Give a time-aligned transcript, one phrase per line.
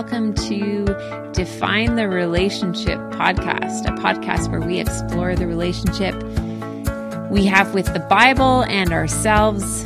[0.00, 0.86] welcome to
[1.34, 6.14] Define the Relationship podcast, a podcast where we explore the relationship
[7.30, 9.84] we have with the Bible and ourselves.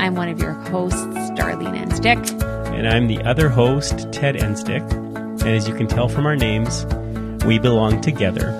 [0.00, 1.00] I'm one of your hosts,
[1.38, 2.42] Darlene Enstick.
[2.76, 4.82] And I'm the other host, Ted Enstick.
[4.92, 6.84] And as you can tell from our names,
[7.44, 8.50] we belong together.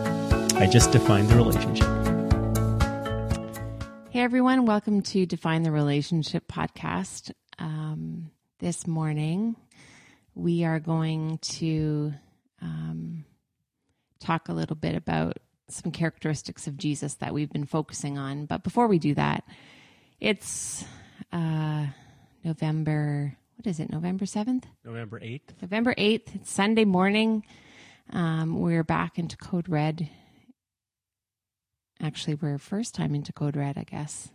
[0.54, 1.88] I just defined the relationship.
[4.10, 7.32] Hey everyone, welcome to Define the Relationship podcast.
[7.58, 9.56] Um, this morning,
[10.34, 12.12] we are going to
[12.60, 13.24] um,
[14.20, 15.38] talk a little bit about
[15.68, 18.46] some characteristics of Jesus that we've been focusing on.
[18.46, 19.44] But before we do that,
[20.20, 20.84] it's
[21.32, 21.86] uh,
[22.44, 24.64] November, what is it, November 7th?
[24.84, 25.62] November 8th.
[25.62, 27.44] November 8th, it's Sunday morning.
[28.10, 30.08] Um, we're back into Code Red.
[32.02, 34.28] Actually, we're first time into Code Red, I guess,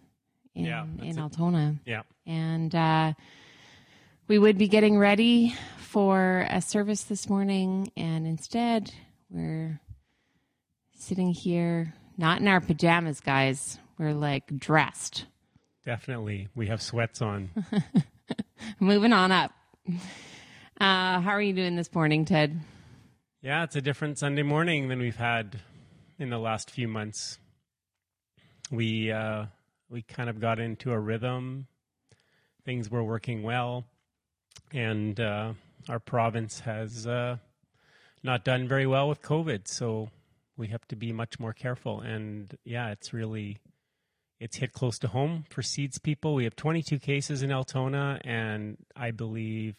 [0.56, 1.22] in, Yeah, in that's it.
[1.22, 2.02] Altona Yeah.
[2.26, 3.14] and uh,
[4.30, 8.94] we would be getting ready for a service this morning, and instead
[9.30, 9.82] we're
[10.98, 13.80] sitting here, not in our pajamas, guys.
[13.98, 15.26] We're like dressed,
[15.86, 16.50] Definitely.
[16.56, 17.50] We have sweats on.
[18.80, 19.52] moving on up.
[19.90, 22.60] Uh, how are you doing this morning, Ted?
[23.42, 25.60] yeah, it's a different Sunday morning than we've had
[26.20, 27.40] in the last few months.
[28.72, 29.46] We uh,
[29.90, 31.66] we kind of got into a rhythm.
[32.66, 33.86] Things were working well,
[34.74, 35.54] and uh,
[35.88, 37.38] our province has uh,
[38.24, 39.68] not done very well with COVID.
[39.68, 40.10] So
[40.58, 42.02] we have to be much more careful.
[42.02, 43.58] And yeah, it's really
[44.40, 46.36] it's hit close to home for seeds people.
[46.36, 49.76] We have 22 cases in Altona, and I believe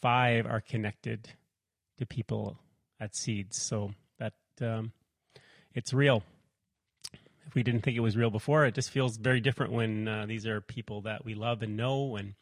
[0.00, 1.28] five are connected
[1.98, 2.58] to people
[3.00, 3.60] at seeds.
[3.60, 4.92] So that um,
[5.74, 6.22] it's real.
[7.46, 10.26] If we didn't think it was real before, it just feels very different when uh,
[10.26, 12.34] these are people that we love and know, and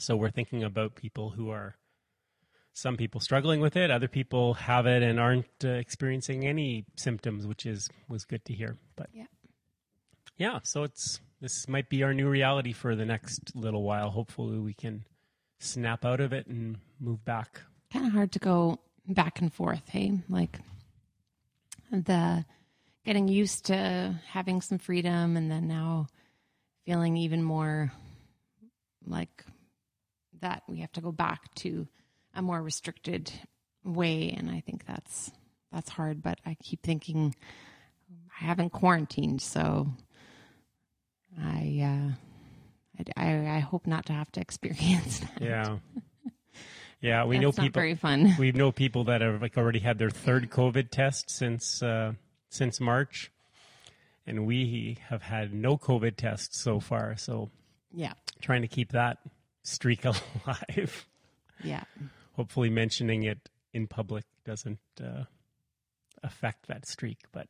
[0.00, 1.76] so we're thinking about people who are
[2.72, 7.46] some people struggling with it, other people have it and aren't uh, experiencing any symptoms,
[7.46, 8.76] which is was good to hear.
[8.96, 9.26] But Yeah.
[10.36, 14.10] yeah, so it's this might be our new reality for the next little while.
[14.10, 15.04] Hopefully, we can
[15.58, 17.60] snap out of it and move back.
[17.92, 20.12] Kind of hard to go back and forth, hey?
[20.28, 20.60] Like
[21.90, 22.44] the
[23.04, 26.06] getting used to having some freedom, and then now
[26.86, 27.90] feeling even more
[29.04, 29.44] like
[30.40, 31.86] that we have to go back to
[32.34, 33.32] a more restricted
[33.84, 35.30] way and i think that's
[35.72, 37.34] that's hard but i keep thinking
[38.40, 39.86] i haven't quarantined so
[41.42, 45.78] i uh i i, hope not to have to experience that Yeah,
[47.00, 47.24] yeah.
[47.24, 47.80] We that's know people.
[47.80, 51.82] very fun we know people that have like already had their third COVID test since
[51.82, 52.12] uh,
[52.50, 53.30] since March,
[54.26, 57.16] and we have had no COVID tests so far.
[57.16, 57.50] So
[57.92, 58.12] yeah
[58.42, 59.18] trying to keep that
[59.62, 61.06] streak alive.
[61.62, 61.84] yeah
[62.36, 65.24] Hopefully, mentioning it in public doesn't uh,
[66.22, 67.18] affect that streak.
[67.32, 67.48] But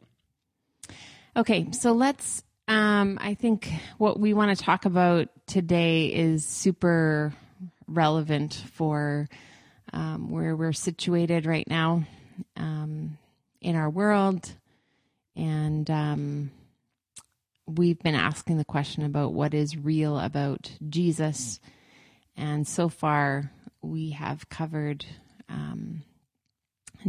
[1.36, 2.42] Okay, so let's.
[2.66, 3.68] Um, I think
[3.98, 7.32] what we want to talk about today is super
[7.88, 9.28] relevant for
[9.92, 12.04] um, where we're situated right now
[12.56, 13.18] um,
[13.60, 14.52] in our world.
[15.34, 16.50] And um,
[17.66, 21.60] we've been asking the question about what is real about Jesus.
[22.36, 23.50] And so far,
[23.82, 25.04] we have covered
[25.48, 26.02] um,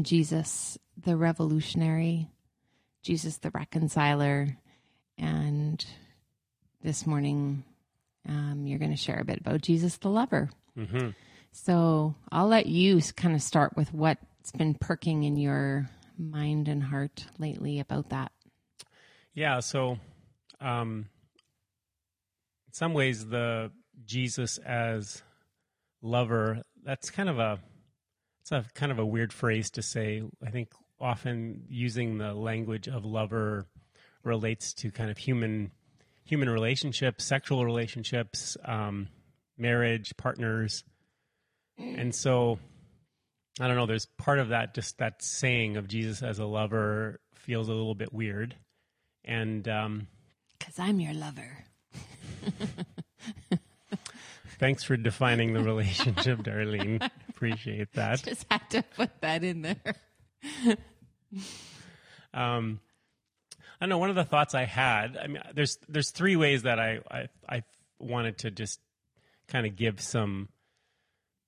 [0.02, 2.30] Jesus, the revolutionary,
[3.04, 4.58] Jesus the reconciler.
[5.18, 5.84] And
[6.82, 7.64] this morning,
[8.28, 10.50] um, you're going to share a bit about Jesus the lover.
[10.78, 11.16] mhm.
[11.54, 16.82] So I'll let you kind of start with what's been perking in your mind and
[16.84, 18.32] heart lately about that.
[19.34, 19.98] yeah, so
[20.62, 21.10] um,
[22.68, 23.72] in some ways, the
[24.06, 25.22] Jesus as
[26.02, 27.60] lover that's kind of a
[28.42, 30.24] it's a kind of a weird phrase to say.
[30.46, 30.70] I think
[31.00, 33.68] often using the language of lover
[34.24, 35.72] relates to kind of human
[36.24, 39.10] human relationships, sexual relationships, um,
[39.58, 40.84] marriage, partners,
[41.78, 42.58] and so
[43.60, 43.86] I don't know.
[43.86, 47.96] There's part of that just that saying of Jesus as a lover feels a little
[47.96, 48.56] bit weird,
[49.24, 50.08] and um,
[50.58, 51.66] Because I'm your lover.
[54.62, 57.10] thanks for defining the relationship, Darlene.
[57.28, 58.24] Appreciate that.
[58.26, 59.96] Just had to put that in there.
[62.34, 62.80] Um,
[63.82, 63.98] I don't know.
[63.98, 65.18] One of the thoughts I had.
[65.18, 67.64] I mean, there's there's three ways that I I, I
[68.00, 68.80] wanted to just
[69.48, 70.48] kind of give some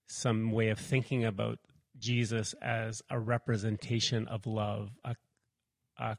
[0.07, 1.59] some way of thinking about
[1.97, 5.15] Jesus as a representation of love, a
[5.97, 6.17] a,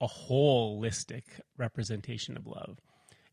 [0.00, 1.24] a holistic
[1.56, 2.78] representation of love,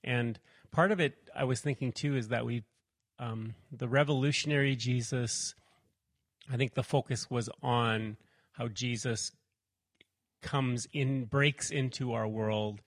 [0.03, 0.39] and
[0.71, 2.63] part of it I was thinking too is that we
[3.21, 5.53] um, the revolutionary Jesus
[6.51, 8.17] I think the focus was on
[8.51, 9.31] how Jesus
[10.41, 12.81] comes in, breaks into our world,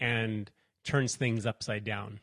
[0.00, 0.50] and
[0.84, 2.20] turns things upside down.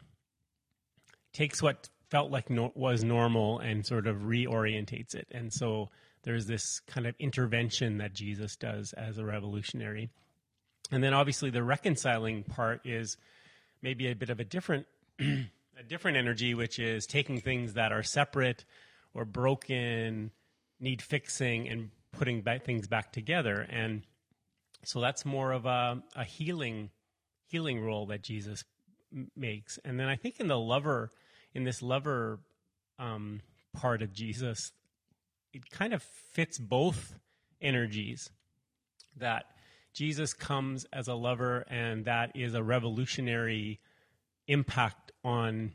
[1.33, 5.27] Takes what felt like no, was normal and sort of reorientates it.
[5.31, 5.89] And so
[6.23, 10.09] there's this kind of intervention that Jesus does as a revolutionary.
[10.91, 13.15] And then obviously the reconciling part is
[13.81, 14.87] maybe a bit of a different
[15.81, 18.65] a different energy which is taking things that are separate
[19.13, 20.31] or broken,
[20.79, 23.65] need fixing and putting back things back together.
[23.69, 24.03] And
[24.85, 26.89] so that's more of a, a healing
[27.47, 28.63] healing role that Jesus
[29.35, 29.77] makes.
[29.83, 31.09] And then I think in the lover
[31.53, 32.39] in this lover
[32.99, 33.41] um,
[33.73, 34.71] part of Jesus,
[35.51, 37.19] it kind of fits both
[37.59, 38.29] energies
[39.17, 39.45] that
[39.93, 43.81] Jesus comes as a lover, and that is a revolutionary
[44.47, 45.71] impact on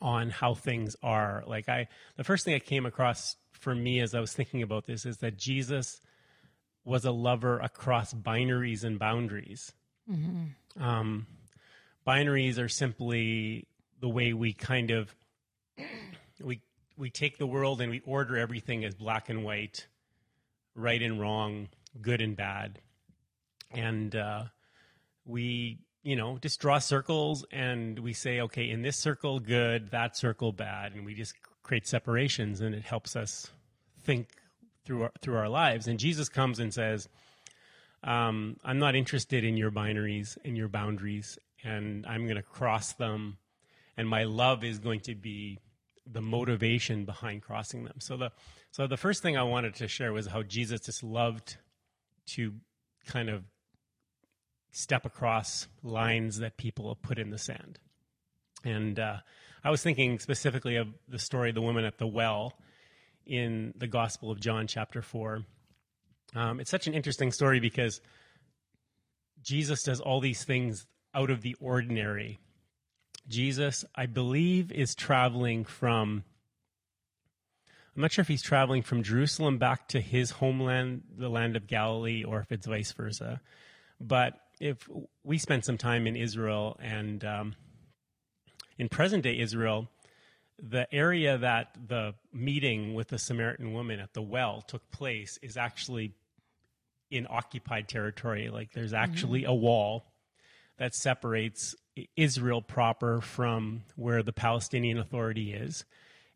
[0.00, 1.42] on how things are.
[1.46, 4.86] Like I, the first thing I came across for me as I was thinking about
[4.86, 6.00] this is that Jesus
[6.84, 9.72] was a lover across binaries and boundaries.
[10.10, 10.82] Mm-hmm.
[10.82, 11.26] Um,
[12.06, 13.66] binaries are simply
[14.00, 15.14] the way we kind of
[16.40, 16.60] we
[16.96, 19.86] we take the world and we order everything as black and white,
[20.74, 21.68] right and wrong,
[22.00, 22.80] good and bad,
[23.70, 24.44] and uh,
[25.24, 30.16] we you know just draw circles and we say okay in this circle good that
[30.16, 33.50] circle bad and we just create separations and it helps us
[34.02, 34.28] think
[34.84, 37.08] through our, through our lives and jesus comes and says
[38.04, 42.94] um, i'm not interested in your binaries and your boundaries and i'm going to cross
[42.94, 43.38] them
[43.96, 45.58] and my love is going to be
[46.10, 48.00] the motivation behind crossing them.
[48.00, 48.32] So the
[48.70, 51.56] so the first thing I wanted to share was how Jesus just loved
[52.28, 52.54] to
[53.06, 53.44] kind of
[54.72, 57.78] step across lines that people have put in the sand.
[58.64, 59.18] And uh,
[59.62, 62.54] I was thinking specifically of the story of the woman at the well
[63.24, 65.44] in the Gospel of John, chapter 4.
[66.34, 68.00] Um, it's such an interesting story because
[69.42, 72.40] Jesus does all these things out of the ordinary
[73.28, 76.24] Jesus, I believe, is traveling from.
[77.94, 81.66] I'm not sure if he's traveling from Jerusalem back to his homeland, the land of
[81.66, 83.40] Galilee, or if it's vice versa.
[84.00, 84.88] But if
[85.24, 87.56] we spent some time in Israel and um,
[88.78, 89.88] in present day Israel,
[90.62, 95.56] the area that the meeting with the Samaritan woman at the well took place is
[95.56, 96.12] actually
[97.10, 98.50] in occupied territory.
[98.50, 99.50] Like there's actually mm-hmm.
[99.50, 100.04] a wall
[100.78, 101.74] that separates
[102.16, 105.84] Israel proper from where the Palestinian Authority is,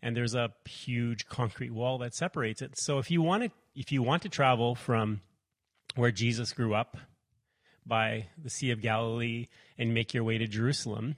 [0.03, 2.77] and there's a huge concrete wall that separates it.
[2.77, 5.21] So if you want to, if you want to travel from
[5.95, 6.97] where Jesus grew up
[7.87, 9.47] by the Sea of Galilee
[9.79, 11.17] and make your way to Jerusalem,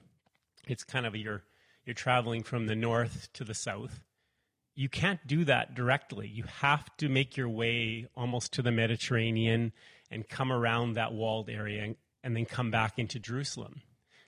[0.67, 1.43] it's kind of you're
[1.85, 4.03] you're traveling from the north to the south.
[4.75, 6.27] You can't do that directly.
[6.27, 9.73] You have to make your way almost to the Mediterranean
[10.11, 13.81] and come around that walled area and, and then come back into Jerusalem.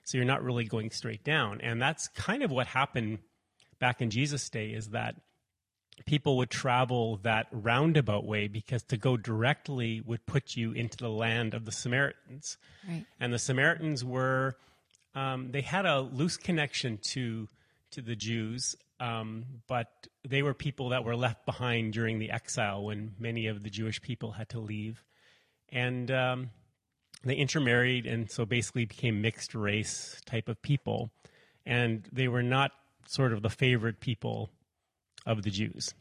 [0.04, 1.60] So you're not really going straight down.
[1.60, 3.20] And that's kind of what happened
[3.78, 5.14] back in Jesus' day is that
[6.06, 11.10] people would travel that roundabout way because to go directly would put you into the
[11.10, 12.56] land of the Samaritans.
[12.88, 13.04] Right.
[13.20, 14.56] And the Samaritans were,
[15.14, 17.48] um, they had a loose connection to,
[17.92, 19.88] to the Jews, um, but
[20.26, 24.00] they were people that were left behind during the exile when many of the Jewish
[24.00, 25.04] people had to leave.
[25.68, 26.50] And um,
[27.24, 31.10] they intermarried and so basically became mixed race type of people.
[31.64, 32.72] And they were not
[33.06, 34.50] sort of the favorite people
[35.26, 35.94] of the Jews.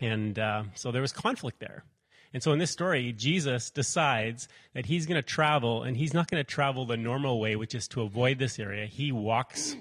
[0.00, 1.84] And uh, so there was conflict there.
[2.32, 6.30] And so in this story, Jesus decides that he's going to travel, and he's not
[6.30, 8.86] going to travel the normal way, which is to avoid this area.
[8.86, 9.76] He walks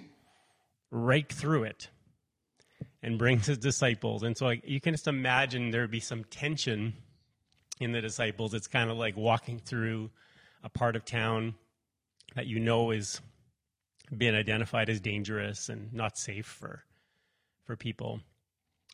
[0.90, 1.90] right through it
[3.04, 4.24] and brings his disciples.
[4.24, 6.94] And so like, you can just imagine there would be some tension
[7.80, 8.54] in the disciples.
[8.54, 10.10] It's kind of like walking through
[10.64, 11.56] a part of town
[12.36, 13.22] that you know is
[14.16, 16.84] being identified as dangerous and not safe for
[17.66, 18.22] for people.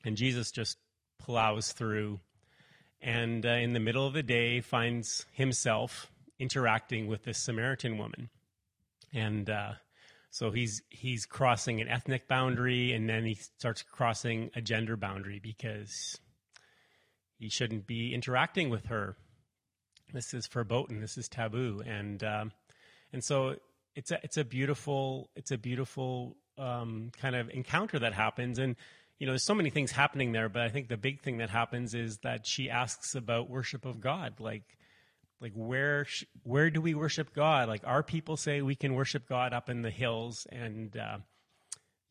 [0.04, 0.78] And Jesus just
[1.20, 2.20] plows through
[3.02, 8.30] and uh, in the middle of the day finds himself interacting with this Samaritan woman.
[9.14, 9.74] And uh,
[10.30, 15.40] so he's he's crossing an ethnic boundary and then he starts crossing a gender boundary
[15.40, 16.20] because
[17.38, 19.18] he shouldn't be interacting with her
[20.14, 21.02] this is verboten.
[21.02, 22.52] This is taboo, and um,
[23.12, 23.56] and so
[23.96, 28.76] it's a it's a beautiful it's a beautiful um, kind of encounter that happens, and
[29.24, 31.50] you know there's so many things happening there, but I think the big thing that
[31.50, 34.78] happens is that she asks about worship of God, like
[35.40, 37.70] like where sh- where do we worship God?
[37.70, 41.20] Like our people say we can worship God up in the hills, and uh,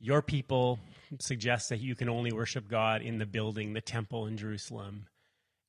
[0.00, 0.78] your people
[1.20, 5.04] suggests that you can only worship God in the building, the temple in Jerusalem.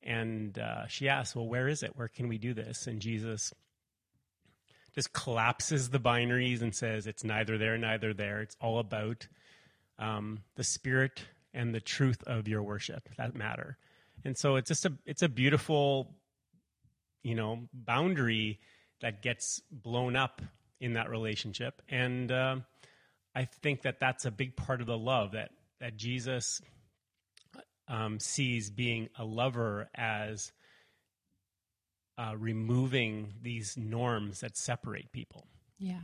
[0.02, 1.94] And uh, she asks, Well, where is it?
[1.94, 2.86] Where can we do this?
[2.86, 3.52] And Jesus
[4.94, 8.40] just collapses the binaries and says, It's neither there, neither there.
[8.40, 9.28] It's all about
[9.98, 11.22] um, the spirit
[11.54, 13.78] and the truth of your worship that matter.
[14.24, 16.14] And so it's just a it's a beautiful,
[17.22, 18.60] you know, boundary
[19.00, 20.42] that gets blown up
[20.80, 21.80] in that relationship.
[21.88, 22.56] And uh,
[23.34, 26.60] I think that that's a big part of the love that that Jesus
[27.88, 30.52] um, sees being a lover as
[32.16, 35.46] uh, removing these norms that separate people.
[35.78, 36.00] Yeah.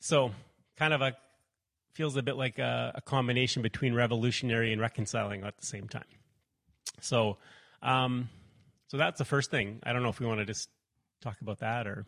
[0.00, 0.30] So,
[0.76, 1.16] kind of a
[1.96, 6.04] feels a bit like a, a combination between revolutionary and reconciling at the same time.
[7.00, 7.38] So,
[7.82, 8.28] um,
[8.88, 9.80] so that's the first thing.
[9.82, 10.68] I don't know if we want to just
[11.22, 12.04] talk about that, or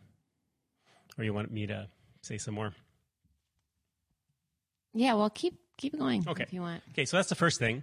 [1.16, 1.88] or you want me to
[2.22, 2.72] say some more.
[4.92, 6.42] Yeah, well, keep keep going Okay.
[6.42, 6.82] if you want.
[6.92, 7.82] Okay, so that's the first thing.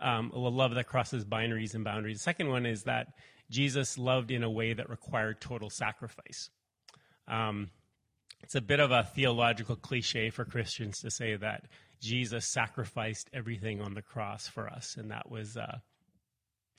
[0.00, 2.18] Um, a love that crosses binaries and boundaries.
[2.18, 3.08] The second one is that
[3.50, 6.50] Jesus loved in a way that required total sacrifice.
[7.26, 7.70] Um,
[8.42, 11.64] it's a bit of a theological cliche for Christians to say that
[12.00, 15.78] Jesus sacrificed everything on the cross for us, and that was, uh,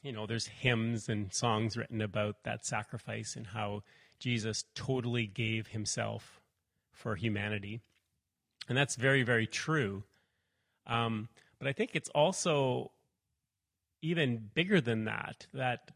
[0.02, 3.84] you know, there's hymns and songs written about that sacrifice and how
[4.20, 6.42] Jesus totally gave himself
[6.94, 7.82] for humanity.
[8.68, 10.04] And that's very, very true.
[10.88, 12.92] Um, but I think it's also
[14.02, 15.92] even bigger than that, that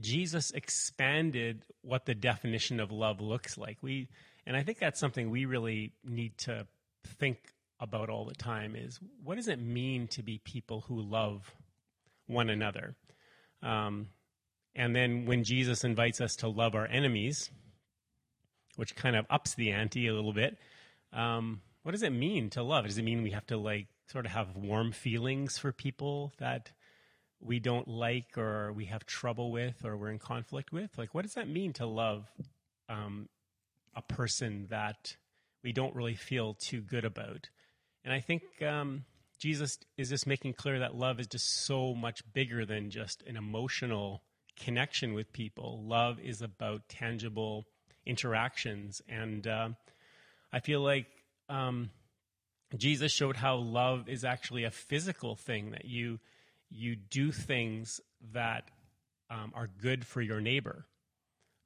[0.00, 3.78] Jesus expanded what the definition of love looks like.
[3.80, 4.08] We,
[4.48, 6.66] and I think that's something we really need to
[7.06, 7.36] think
[7.78, 11.54] about all the time is what does it mean to be people who love
[12.26, 12.96] one another?
[13.62, 14.08] Um,
[14.74, 17.50] and then when Jesus invites us to love our enemies,
[18.76, 20.56] which kind of ups the ante a little bit,
[21.12, 22.86] um, what does it mean to love?
[22.86, 26.72] Does it mean we have to like sort of have warm feelings for people that
[27.38, 30.96] we don't like or we have trouble with or we're in conflict with?
[30.96, 32.32] Like, what does that mean to love
[32.88, 33.28] um,
[33.94, 35.16] a person that
[35.62, 37.48] we don't really feel too good about?
[38.04, 39.04] And I think um,
[39.38, 43.36] Jesus is just making clear that love is just so much bigger than just an
[43.36, 44.22] emotional
[44.58, 45.82] connection with people.
[45.84, 47.64] Love is about tangible
[48.04, 49.00] interactions.
[49.08, 49.70] And uh,
[50.52, 51.06] I feel like
[51.48, 51.90] um,
[52.76, 56.18] Jesus showed how love is actually a physical thing that you
[56.70, 57.98] you do things
[58.34, 58.70] that
[59.30, 60.84] um, are good for your neighbor.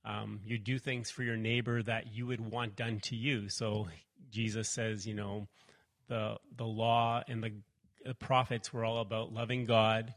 [0.05, 3.49] Um, you do things for your neighbor that you would want done to you.
[3.49, 3.89] So
[4.31, 5.47] Jesus says, you know,
[6.09, 7.53] the the law and the,
[8.05, 10.15] the prophets were all about loving God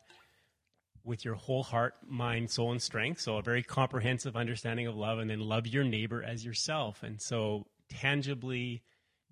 [1.04, 3.22] with your whole heart, mind, soul, and strength.
[3.22, 7.04] So a very comprehensive understanding of love, and then love your neighbor as yourself.
[7.04, 8.82] And so tangibly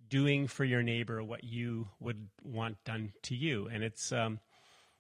[0.07, 3.67] doing for your neighbor what you would want done to you.
[3.74, 4.39] And it's um,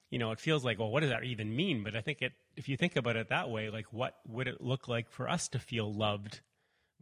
[0.09, 1.83] you know, it feels like, well, what does that even mean?
[1.83, 4.61] But I think it, if you think about it that way, like, what would it
[4.61, 6.41] look like for us to feel loved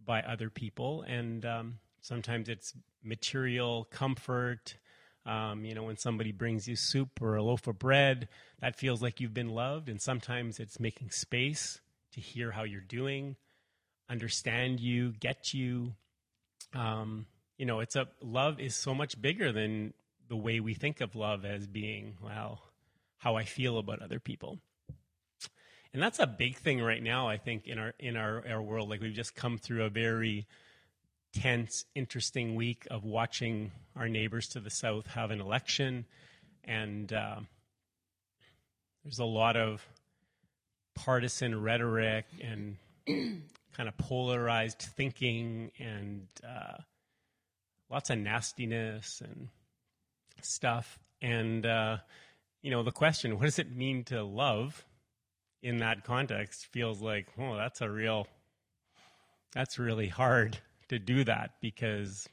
[0.04, 1.04] by other people?
[1.04, 4.76] And um, sometimes it's material comfort.
[5.26, 8.28] Um, you know, when somebody brings you soup or a loaf of bread,
[8.60, 9.90] that feels like you've been loved.
[9.90, 11.80] And sometimes it's making space
[12.14, 13.36] to hear how you're doing,
[14.10, 15.94] understand you, get you.
[16.74, 17.28] Um,
[17.58, 19.94] you know, it's a love is so much bigger than
[20.28, 22.62] the way we think of love as being, well,
[23.18, 24.60] how I feel about other people.
[25.94, 28.90] And that's a big thing right now, I think, in our in our, our world.
[28.90, 30.48] Like we've just come through a very
[31.34, 36.06] tense, interesting week of watching our neighbors to the south have an election,
[36.64, 37.38] and uh,
[39.04, 39.86] there's a lot of
[40.96, 46.78] partisan rhetoric and kind of polarized thinking and uh,
[47.90, 49.50] lots of nastiness and
[50.42, 51.00] stuff.
[51.22, 51.98] And uh,
[52.62, 54.86] you know, the question, what does it mean to love
[55.62, 58.28] in that context feels like, oh, that's a real,
[59.54, 60.58] that's really hard
[60.90, 62.28] to do that because.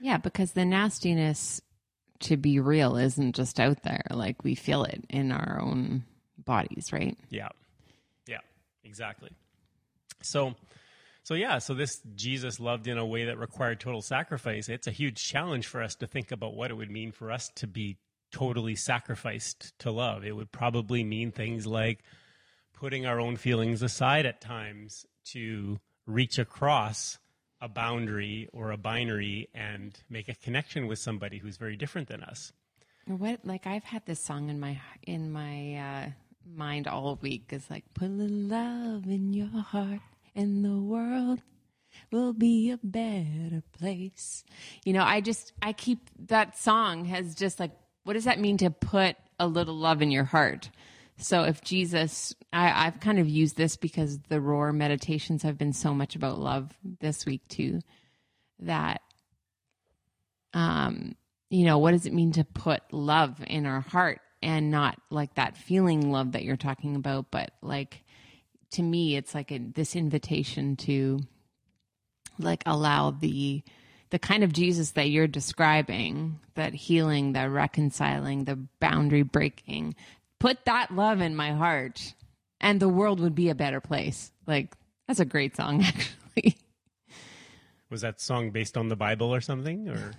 [0.00, 1.60] Yeah, because the nastiness,
[2.20, 4.04] to be real, isn't just out there.
[4.10, 6.04] Like we feel it in our own
[6.38, 7.16] bodies, right?
[7.30, 7.48] Yeah.
[8.26, 8.40] Yeah,
[8.84, 9.30] exactly.
[10.22, 10.54] So,
[11.24, 14.68] so yeah, so this Jesus loved in a way that required total sacrifice.
[14.68, 17.48] It's a huge challenge for us to think about what it would mean for us
[17.56, 17.98] to be
[18.32, 20.24] totally sacrificed to love.
[20.24, 22.02] It would probably mean things like
[22.82, 27.16] putting our own feelings aside at times to reach across
[27.60, 32.24] a boundary or a binary and make a connection with somebody who's very different than
[32.24, 32.52] us.
[33.06, 36.10] What like I've had this song in my in my uh,
[36.44, 37.50] mind all week.
[37.50, 40.00] It's like put a little love in your heart,
[40.34, 41.40] and the world
[42.10, 44.42] will be a better place.
[44.84, 47.70] You know, I just I keep that song has just like
[48.02, 50.68] what does that mean to put a little love in your heart?
[51.22, 55.72] So if Jesus, I, I've kind of used this because the Rohr meditations have been
[55.72, 57.80] so much about love this week too,
[58.60, 59.00] that,
[60.52, 61.14] um,
[61.48, 65.34] you know, what does it mean to put love in our heart and not like
[65.36, 68.02] that feeling love that you're talking about, but like
[68.72, 71.20] to me, it's like a, this invitation to
[72.38, 73.62] like allow the
[74.10, 79.94] the kind of Jesus that you're describing, that healing, the reconciling, the boundary breaking,
[80.42, 82.14] put that love in my heart
[82.60, 84.32] and the world would be a better place.
[84.46, 84.74] Like
[85.06, 86.56] that's a great song actually.
[87.90, 90.12] Was that song based on the Bible or something or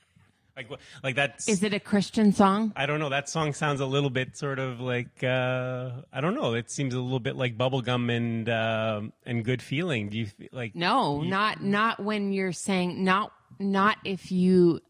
[0.56, 0.68] like
[1.02, 2.72] like that's Is it a Christian song?
[2.76, 3.08] I don't know.
[3.10, 6.54] That song sounds a little bit sort of like uh, I don't know.
[6.54, 10.08] It seems a little bit like bubblegum and uh, and good feeling.
[10.08, 14.80] Do you feel like No, you- not not when you're saying not not if you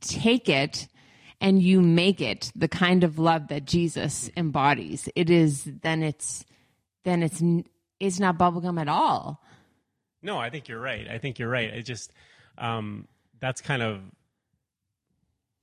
[0.00, 0.86] take it
[1.40, 5.08] and you make it the kind of love that Jesus embodies.
[5.14, 6.44] It is then it's
[7.04, 7.42] then it's
[8.00, 9.42] it's not bubblegum at all.
[10.22, 11.06] No, I think you're right.
[11.08, 11.72] I think you're right.
[11.72, 12.12] It just
[12.58, 13.06] um,
[13.40, 14.00] that's kind of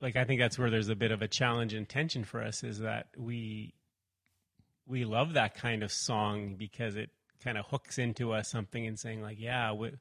[0.01, 2.63] like I think that's where there's a bit of a challenge and tension for us
[2.63, 3.73] is that we
[4.85, 7.09] we love that kind of song because it
[7.43, 9.91] kind of hooks into us something and saying like, yeah, we,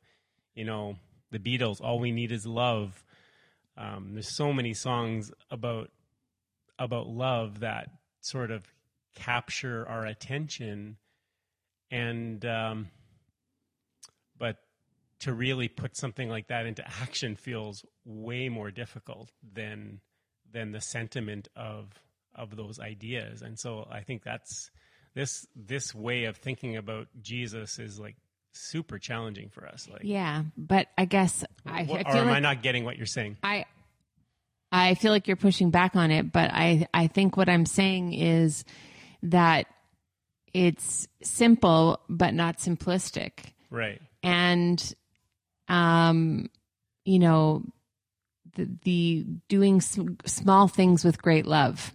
[0.54, 0.96] you know,
[1.30, 3.04] the Beatles, all we need is love.
[3.76, 5.90] Um, there's so many songs about
[6.78, 7.88] about love that
[8.20, 8.64] sort of
[9.14, 10.96] capture our attention
[11.90, 12.88] and um,
[14.38, 14.56] but
[15.20, 20.00] to really put something like that into action feels way more difficult than
[20.50, 21.88] than the sentiment of
[22.34, 23.42] of those ideas.
[23.42, 24.70] And so i think that's
[25.14, 28.16] this this way of thinking about jesus is like
[28.52, 32.40] super challenging for us like Yeah, but I guess I, what- I or am i
[32.40, 33.36] not getting what you're saying?
[33.42, 33.66] I
[34.70, 38.14] I feel like you're pushing back on it, but I I think what I'm saying
[38.14, 38.64] is
[39.24, 39.66] that
[40.54, 43.32] it's simple but not simplistic.
[43.70, 44.00] right.
[44.22, 44.94] And
[45.68, 46.48] um
[47.04, 47.64] you know
[48.54, 51.94] the, the doing sm- small things with great love.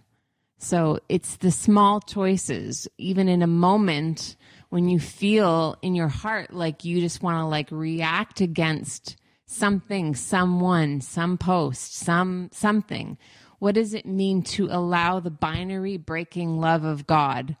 [0.58, 4.36] So it's the small choices even in a moment
[4.70, 9.16] when you feel in your heart like you just want to like react against
[9.50, 13.16] something someone some post some something
[13.58, 17.56] what does it mean to allow the binary breaking love of god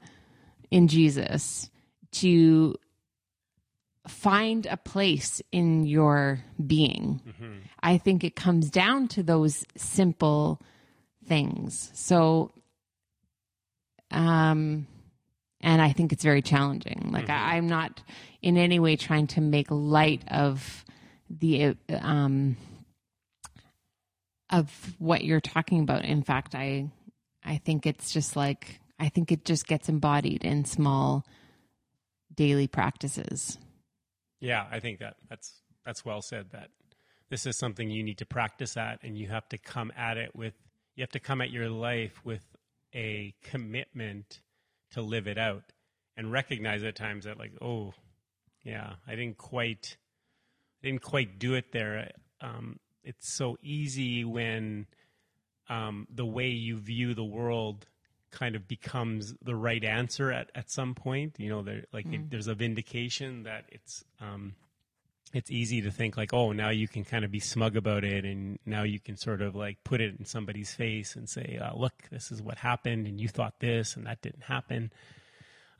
[0.70, 1.70] in jesus
[2.12, 2.74] to
[4.08, 7.20] find a place in your being.
[7.82, 10.60] I think it comes down to those simple
[11.26, 11.90] things.
[11.94, 12.50] So,
[14.10, 14.86] um,
[15.60, 17.10] and I think it's very challenging.
[17.12, 18.02] Like I, I'm not
[18.42, 20.84] in any way trying to make light of
[21.30, 22.56] the um
[24.50, 26.04] of what you're talking about.
[26.04, 26.90] In fact, I
[27.44, 31.24] I think it's just like I think it just gets embodied in small
[32.34, 33.58] daily practices.
[34.40, 36.50] Yeah, I think that that's that's well said.
[36.52, 36.70] That
[37.30, 40.34] this is something you need to practice at, and you have to come at it
[40.34, 40.54] with
[40.94, 42.44] you have to come at your life with
[42.94, 44.40] a commitment
[44.92, 45.64] to live it out,
[46.16, 47.92] and recognize at times that like, oh,
[48.64, 49.96] yeah, I didn't quite,
[50.82, 52.10] didn't quite do it there.
[52.40, 54.86] Um, it's so easy when
[55.68, 57.86] um, the way you view the world
[58.30, 61.34] kind of becomes the right answer at, at some point.
[61.38, 64.54] You know, there like it, there's a vindication that it's um,
[65.32, 68.24] it's easy to think like, oh, now you can kind of be smug about it,
[68.24, 71.74] and now you can sort of like put it in somebody's face and say, uh,
[71.76, 74.90] look, this is what happened, and you thought this, and that didn't happen.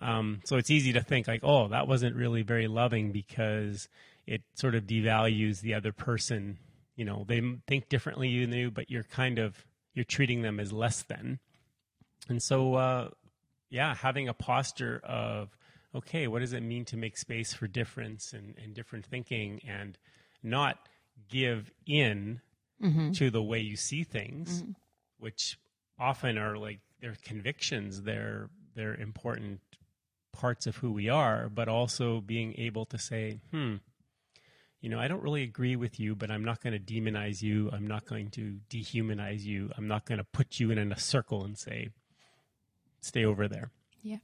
[0.00, 3.88] Um, so it's easy to think like, oh, that wasn't really very loving because
[4.28, 6.58] it sort of devalues the other person.
[6.96, 9.64] You know, they think differently than you, but you're kind of
[9.94, 11.38] you're treating them as less than.
[12.28, 13.08] And so, uh,
[13.70, 15.56] yeah, having a posture of,
[15.94, 19.98] okay, what does it mean to make space for difference and, and different thinking and
[20.42, 20.78] not
[21.28, 22.40] give in
[23.14, 24.62] to the way you see things,
[25.18, 25.58] which
[25.98, 29.60] often are like they're convictions, they're they're important
[30.32, 33.76] parts of who we are, but also being able to say, hmm,
[34.80, 37.70] you know, I don't really agree with you, but I'm not going to demonize you.
[37.72, 39.70] I'm not going to dehumanize you.
[39.76, 41.88] I'm not going to put you in a circle and say,
[43.00, 43.70] stay over there.
[44.02, 44.18] Yeah.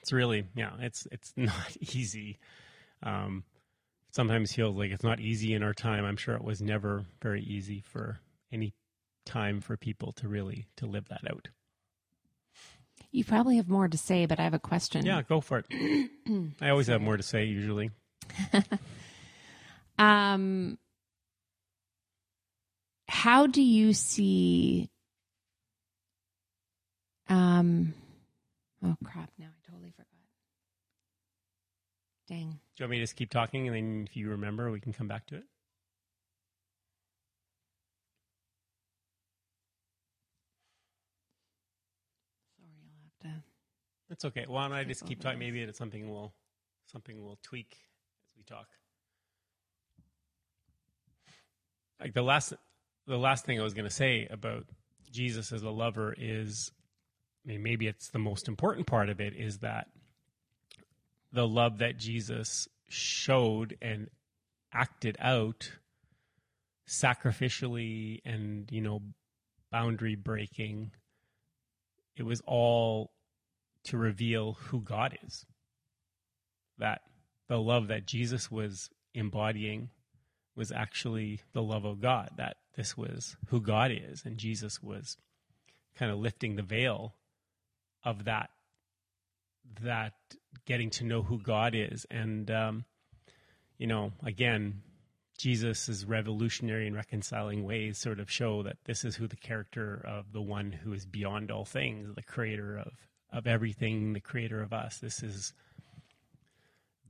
[0.00, 2.38] It's really, yeah, it's it's not easy.
[3.02, 3.44] Um,
[4.10, 6.04] sometimes feels like it's not easy in our time.
[6.04, 8.72] I'm sure it was never very easy for any
[9.26, 11.48] time for people to really to live that out.
[13.10, 15.04] You probably have more to say, but I have a question.
[15.04, 16.10] Yeah, go for it.
[16.60, 17.90] I always have more to say usually.
[19.98, 20.78] Um,
[23.08, 24.90] how do you see
[27.28, 27.92] Um,
[28.82, 29.30] oh crap!
[29.38, 30.06] Now I totally forgot.
[32.28, 32.50] Dang.
[32.50, 34.92] Do you want me to just keep talking, and then if you remember, we can
[34.92, 35.44] come back to it?
[42.58, 43.44] Sorry, I'll have to.
[44.10, 44.44] It's okay.
[44.48, 45.38] Why don't I just keep talking?
[45.38, 46.32] Maybe it's something we'll
[46.86, 47.76] something we'll tweak
[48.30, 48.68] as we talk.
[52.00, 52.52] Like the last
[53.06, 54.66] the last thing I was going to say about
[55.10, 56.70] Jesus as a lover is,
[57.44, 59.86] I mean, maybe it's the most important part of it is that
[61.32, 64.08] the love that Jesus showed and
[64.72, 65.72] acted out
[66.86, 69.00] sacrificially and you know
[69.70, 70.90] boundary breaking
[72.18, 73.12] it was all
[73.84, 75.46] to reveal who God is.
[76.78, 77.02] That
[77.48, 79.90] the love that Jesus was embodying
[80.58, 85.16] was actually the love of God, that this was who God is, and Jesus was
[85.96, 87.14] kind of lifting the veil
[88.04, 88.50] of that
[89.82, 90.14] that
[90.64, 92.06] getting to know who God is.
[92.10, 92.84] And um,
[93.78, 94.82] you know, again,
[95.38, 100.32] Jesus' revolutionary and reconciling ways sort of show that this is who the character of
[100.32, 102.92] the one who is beyond all things, the creator of,
[103.32, 104.98] of everything, the creator of us.
[104.98, 105.52] This is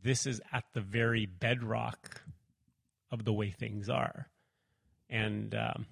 [0.03, 2.23] this is at the very bedrock
[3.11, 4.29] of the way things are.
[5.11, 5.87] And um,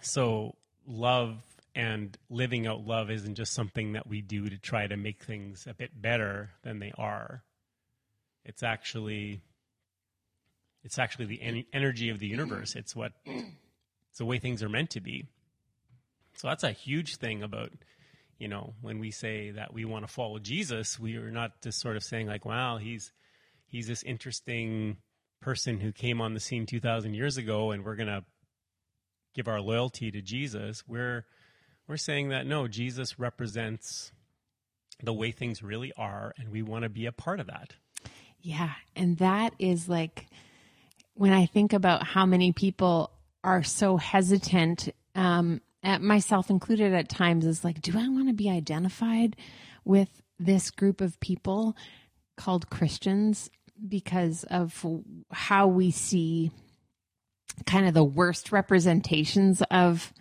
[0.00, 0.56] so
[0.86, 1.36] love
[1.74, 5.66] and living out love isn't just something that we do to try to make things
[5.68, 7.42] a bit better than they are.
[8.44, 9.40] It's actually
[10.84, 12.76] it's actually the en- energy of the universe.
[12.76, 15.26] It's what it's the way things are meant to be.
[16.36, 17.72] So that's a huge thing about
[18.38, 21.80] you know when we say that we want to follow Jesus, we are not just
[21.80, 23.12] sort of saying like, wow, he's
[23.66, 24.98] he's this interesting
[25.40, 28.24] person who came on the scene 2000 years ago and we're going to
[29.34, 30.82] give our loyalty to Jesus.
[30.86, 31.26] We're
[31.86, 34.12] we're saying that no, Jesus represents
[35.02, 37.74] the way things really are and we want to be a part of that.
[38.40, 38.72] Yeah.
[38.96, 40.26] And that is like
[41.14, 43.10] when I think about how many people
[43.42, 48.34] are so hesitant, um, at myself included at times, is like, do I want to
[48.34, 49.36] be identified
[49.84, 51.76] with this group of people
[52.36, 53.50] called Christians
[53.88, 54.84] because of
[55.30, 56.50] how we see
[57.66, 60.12] kind of the worst representations of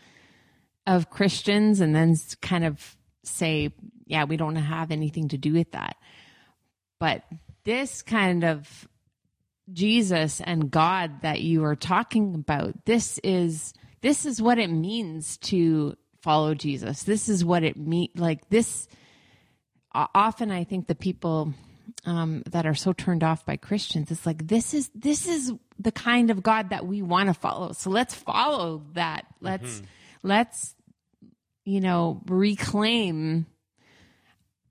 [0.85, 3.73] of Christians and then kind of say,
[4.05, 5.95] yeah, we don't have anything to do with that.
[6.99, 7.23] But
[7.63, 8.87] this kind of
[9.71, 15.37] Jesus and God that you are talking about, this is this is what it means
[15.37, 17.03] to follow Jesus.
[17.03, 18.87] This is what it mean like this
[19.93, 21.53] often I think the people
[22.06, 25.91] um, that are so turned off by Christians, it's like this is this is the
[25.91, 27.72] kind of God that we want to follow.
[27.74, 29.26] So let's follow that.
[29.41, 29.82] Let's
[30.24, 30.76] let's
[31.65, 33.46] you know reclaim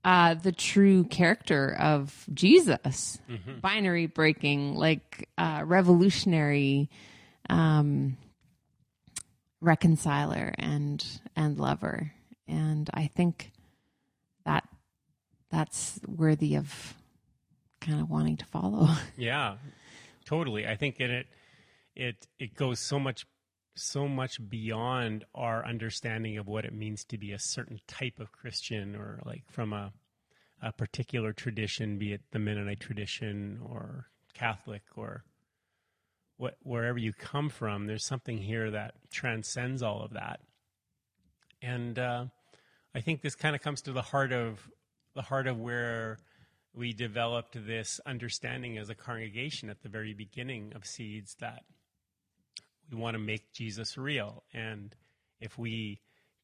[0.03, 3.19] uh, the true character of Jesus,
[3.61, 6.89] binary breaking, like uh, revolutionary
[7.49, 8.17] um,
[9.61, 11.03] reconciler and
[11.35, 12.11] and lover,
[12.47, 13.51] and I think
[14.45, 14.67] that
[15.49, 16.95] that's worthy of
[17.83, 18.89] kind of wanting to follow.
[19.17, 19.57] Yeah,
[20.25, 20.67] totally.
[20.67, 21.27] I think in it
[21.95, 23.25] it, it goes so much
[23.75, 28.31] so much beyond our understanding of what it means to be a certain type of
[28.31, 29.91] Christian or like from a
[30.61, 35.23] a particular tradition, be it the Mennonite tradition or Catholic or
[36.37, 37.85] what wherever you come from.
[37.85, 40.39] There's something here that transcends all of that,
[41.61, 42.25] and uh,
[42.95, 44.69] I think this kind of comes to the heart of
[45.15, 46.17] the heart of where
[46.75, 51.63] we developed this understanding as a congregation at the very beginning of Seeds that
[52.89, 54.43] we want to make Jesus real.
[54.53, 54.95] And
[55.39, 55.99] if we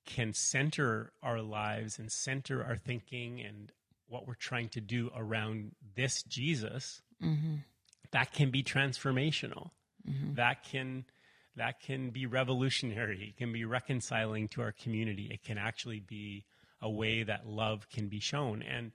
[0.05, 3.71] can center our lives and center our thinking and
[4.07, 7.55] what we're trying to do around this Jesus, mm-hmm.
[8.11, 9.71] that can be transformational.
[10.07, 10.35] Mm-hmm.
[10.35, 11.05] That can
[11.55, 13.29] that can be revolutionary.
[13.29, 15.29] It can be reconciling to our community.
[15.31, 16.45] It can actually be
[16.81, 18.63] a way that love can be shown.
[18.63, 18.93] And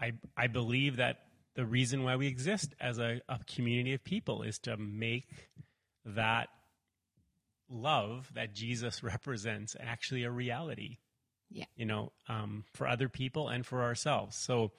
[0.00, 1.18] I I believe that
[1.54, 5.48] the reason why we exist as a, a community of people is to make
[6.04, 6.48] that
[7.70, 10.98] love that Jesus represents actually a reality.
[11.50, 11.66] Yeah.
[11.76, 14.36] You know, um, for other people and for ourselves.
[14.36, 14.72] So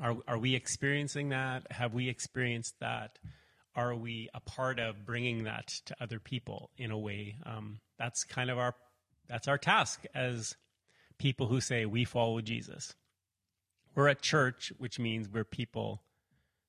[0.00, 1.70] are are we experiencing that?
[1.70, 3.18] Have we experienced that?
[3.74, 7.36] Are we a part of bringing that to other people in a way?
[7.46, 8.74] Um, that's kind of our
[9.28, 10.56] that's our task as
[11.18, 12.94] people who say we follow Jesus.
[13.98, 16.04] We're at church, which means we're people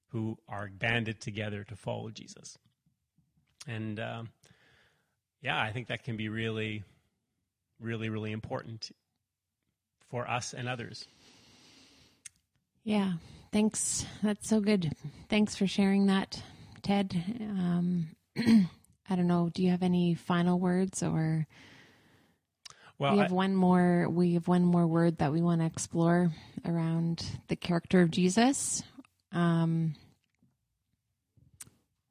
[0.07, 2.57] who are banded together to follow Jesus.
[3.67, 4.29] And um,
[5.39, 6.83] yeah, I think that can be really,
[7.79, 8.89] really, really important
[10.09, 11.05] for us and others.
[12.83, 13.11] Yeah,
[13.51, 14.07] thanks.
[14.23, 14.91] That's so good.
[15.29, 16.41] Thanks for sharing that,
[16.81, 17.13] Ted.
[17.41, 19.51] Um, I don't know.
[19.53, 21.45] Do you have any final words, or
[22.99, 24.07] Well, we I- have one more?
[24.09, 26.31] We have one more word that we want to explore
[26.65, 28.83] around the character of Jesus.
[29.31, 29.95] Um,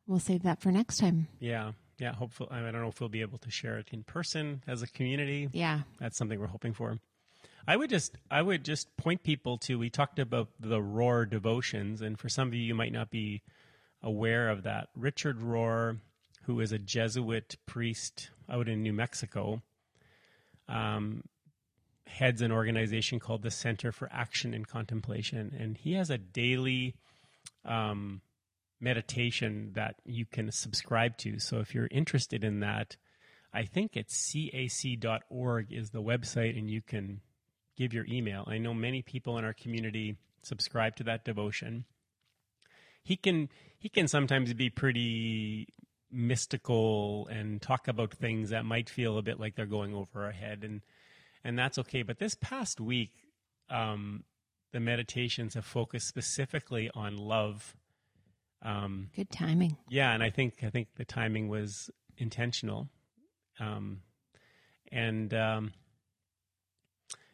[0.07, 1.29] we'll save that for next time.
[1.41, 2.13] yeah, yeah.
[2.15, 4.87] Hopefully, I don't know if we'll be able to share it in person as a
[4.87, 5.49] community.
[5.53, 6.99] Yeah, That's something we're hoping for.
[7.67, 12.01] I would just I would just point people to we talked about the Rohr devotions
[12.01, 13.43] and for some of you you might not be
[14.03, 14.89] aware of that.
[14.97, 15.99] Richard Rohr,
[16.45, 19.61] who is a Jesuit priest out in New Mexico,
[20.69, 21.23] um,
[22.07, 26.95] heads an organization called the Center for Action and Contemplation, and he has a daily
[27.65, 28.21] um,
[28.81, 31.39] meditation that you can subscribe to.
[31.39, 32.97] So if you're interested in that,
[33.53, 37.21] I think it's cac.org is the website, and you can
[37.77, 38.45] give your email.
[38.47, 41.85] I know many people in our community subscribe to that devotion.
[43.03, 45.69] He can he can sometimes be pretty
[46.11, 50.33] mystical and talk about things that might feel a bit like they're going over our
[50.33, 50.83] head, and
[51.45, 52.03] and that's okay.
[52.03, 53.13] But this past week,
[53.71, 54.25] um,
[54.73, 57.75] the meditations have focused specifically on love.
[58.63, 59.77] Um, good timing.
[59.89, 62.89] yeah, and I think I think the timing was intentional,
[63.61, 64.03] um,
[64.91, 65.73] and um,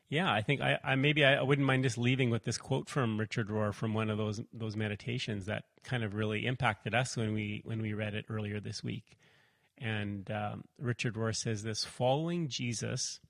[0.08, 3.18] yeah, I think I, I maybe I, wouldn't mind just leaving with this quote from
[3.18, 7.32] Richard Rohr from one of those those meditations that kind of really impacted us when
[7.32, 9.16] we when we read it earlier this week.
[9.78, 13.20] And um, Richard Rohr says this: "Following Jesus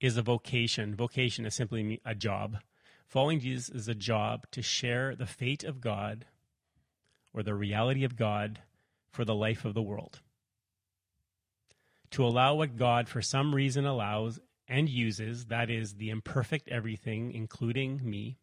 [0.00, 0.94] is a vocation.
[0.94, 2.58] Vocation is simply a job.
[3.06, 6.26] Following Jesus is a job to share the fate of God."
[7.34, 8.60] or the reality of God
[9.10, 10.20] for the life of the world.
[12.12, 17.32] To allow what God for some reason allows and uses, that is, the imperfect everything,
[17.32, 18.38] including me,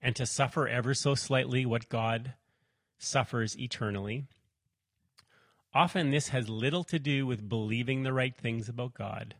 [0.00, 2.34] and to suffer ever so slightly what God
[2.98, 4.24] suffers eternally.
[5.74, 9.34] Often this has little to do with believing the right things about God,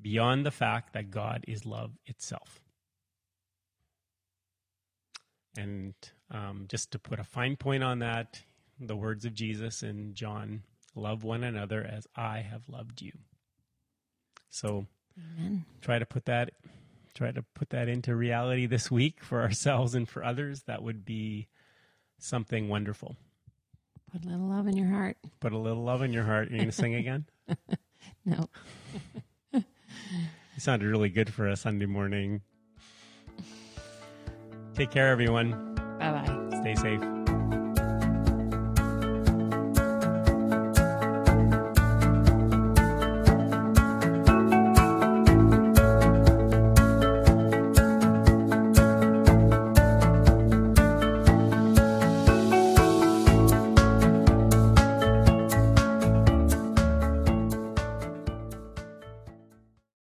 [0.00, 2.60] beyond the fact that God is love itself.
[5.56, 5.94] And
[6.30, 8.42] um, just to put a fine point on that,
[8.78, 10.62] the words of Jesus in John
[10.94, 13.12] love one another as I have loved you.
[14.50, 14.86] So
[15.38, 15.64] Amen.
[15.80, 16.50] try to put that
[17.14, 20.62] try to put that into reality this week for ourselves and for others.
[20.66, 21.48] That would be
[22.18, 23.16] something wonderful.
[24.12, 25.16] Put a little love in your heart.
[25.38, 26.50] Put a little love in your heart.
[26.50, 27.26] You're going to sing again?
[28.24, 28.48] No.
[30.54, 32.42] You sounded really good for a Sunday morning.
[34.74, 35.74] Take care, everyone.
[35.98, 36.60] Bye bye.
[36.60, 37.19] Stay safe.